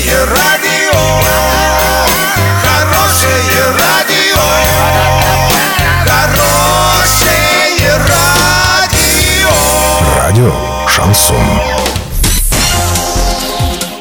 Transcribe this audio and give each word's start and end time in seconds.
Хорошее 0.00 0.24
радио, 0.24 0.98
хорошее 2.62 3.64
радио, 3.78 4.40
хорошее 6.06 7.98
радио. 8.08 9.50
Радио 10.16 10.54
Шансон. 10.88 11.36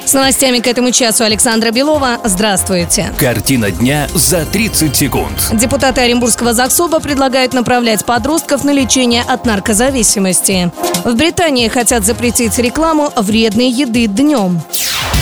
С 0.06 0.14
новостями 0.14 0.60
к 0.60 0.68
этому 0.68 0.92
часу 0.92 1.26
Александра 1.26 1.72
Белова. 1.72 2.20
Здравствуйте. 2.24 3.12
Картина 3.20 3.70
дня 3.70 4.08
за 4.14 4.46
30 4.46 4.96
секунд. 4.96 5.50
Депутаты 5.52 6.00
Оренбургского 6.00 6.54
ЗАГСОБа 6.54 7.02
предлагают 7.02 7.54
направлять 7.54 8.06
подростков 8.06 8.64
на 8.64 8.72
лечение 8.72 9.24
от 9.28 9.46
наркозависимости. 9.46 10.72
В 11.04 11.14
Британии 11.16 11.68
хотят 11.68 12.06
запретить 12.06 12.58
рекламу 12.58 13.12
вредной 13.18 13.70
еды 13.70 14.08
днем. 14.08 14.62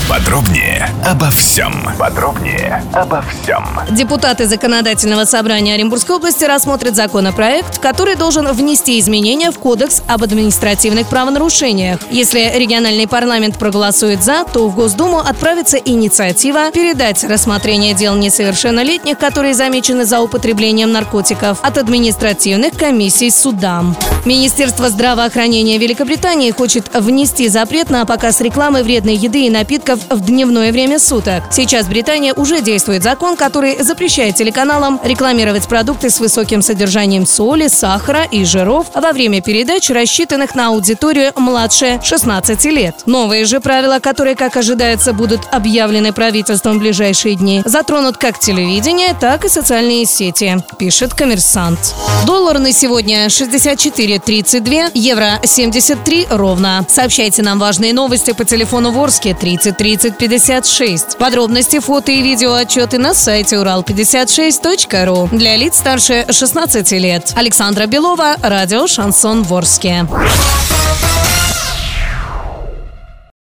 Подробнее 0.10 0.89
обо 1.06 1.29
всем. 1.32 1.74
Подробнее 2.00 2.82
обо 2.93 3.21
всем. 3.24 3.66
Депутаты 3.92 4.46
Законодательного 4.46 5.25
собрания 5.25 5.74
Оренбургской 5.74 6.16
области 6.16 6.46
рассмотрят 6.46 6.96
законопроект, 6.96 7.80
который 7.80 8.16
должен 8.16 8.47
внести 8.54 9.00
изменения 9.02 9.52
в 9.52 9.60
Кодекс 9.60 10.02
об 10.07 10.24
административных 10.24 11.07
правонарушениях. 11.10 12.00
Если 12.10 12.39
региональный 12.57 13.06
парламент 13.06 13.60
проголосует 13.60 14.24
«за», 14.24 14.46
то 14.46 14.70
в 14.70 14.75
Госдуму 14.75 15.20
отправится 15.20 15.75
инициатива 15.75 16.71
передать 16.71 17.25
рассмотрение 17.25 17.94
дел 17.94 18.16
несовершеннолетних, 18.16 19.18
которые 19.18 19.55
замечены 19.55 20.05
за 20.05 20.21
употреблением 20.21 20.94
наркотиков, 20.94 21.60
от 21.61 21.78
административных 21.78 22.78
комиссий 22.78 23.30
судам. 23.30 23.94
Министерство 24.24 24.89
здравоохранения 24.89 25.78
Великобритании 25.78 26.52
хочет 26.52 26.94
внести 26.94 27.50
запрет 27.50 27.89
на 27.89 28.05
показ 28.05 28.39
рекламы 28.39 28.83
вредной 28.83 29.16
еды 29.16 29.46
и 29.46 29.50
напитков 29.50 29.96
в 30.10 30.25
дневное 30.25 30.71
время 30.71 31.00
суток. 31.00 31.43
Сейчас 31.51 31.86
в 31.86 31.89
Британии 31.89 32.33
уже 32.36 32.61
действует 32.61 33.03
закон, 33.03 33.35
который 33.35 33.81
запрещает 33.81 34.35
телеканалам 34.35 34.99
рекламировать 35.03 35.67
продукты 35.67 36.09
с 36.09 36.19
высоким 36.19 36.61
содержанием 36.61 37.25
соли, 37.25 37.67
сахара 37.67 38.23
и 38.23 38.44
жиров 38.45 38.88
во 38.94 39.11
время 39.11 39.41
передач, 39.41 39.89
рассчитанных 39.89 40.55
на 40.55 40.67
аудиторию 40.67 41.31
младше 41.35 41.99
16 42.03 42.66
лет. 42.66 42.95
Новые 43.05 43.45
же 43.45 43.59
правила, 43.59 43.99
которые, 43.99 44.35
как 44.35 44.57
ожидается, 44.57 45.13
будут 45.13 45.41
объявлены 45.52 46.13
правительством 46.13 46.77
в 46.77 46.79
ближайшие 46.79 47.35
дни, 47.35 47.61
затронут 47.66 48.17
как 48.17 48.39
телевидение, 48.39 49.16
так 49.19 49.45
и 49.45 49.50
социальные 49.50 50.05
сети, 50.05 50.57
пишет 50.77 51.13
коммерсант. 51.13 51.95
Доллар 52.25 52.59
на 52.59 52.73
сегодня 52.73 53.27
64.32, 53.27 54.91
евро 54.94 55.39
73 55.44 56.27
ровно. 56.29 56.85
Сообщайте 56.89 57.41
нам 57.41 57.59
важные 57.59 57.94
новости 57.94 58.31
по 58.31 58.45
телефону 58.45 58.91
Ворске 58.91 59.33
30 59.33 59.77
30 59.88 60.17
56. 60.17 61.17
Подробности, 61.17 61.80
фото 61.80 62.11
и 62.11 62.21
видео 62.21 62.53
отчеты 62.53 62.97
на 62.97 63.13
сайте 63.13 63.55
урал56.ру. 63.55 65.29
Для 65.31 65.55
лиц 65.55 65.77
старше 65.77 66.25
16 66.29 66.91
лет. 66.91 67.31
Александра 67.38 67.85
Белова, 67.85 68.35
радио 68.41 68.88
«Шансон 68.88 69.44
Ворске». 69.44 70.05